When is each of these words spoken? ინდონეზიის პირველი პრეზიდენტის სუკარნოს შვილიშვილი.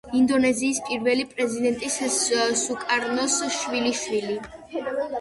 ინდონეზიის 0.19 0.79
პირველი 0.87 1.25
პრეზიდენტის 1.35 1.99
სუკარნოს 2.65 3.39
შვილიშვილი. 3.63 4.43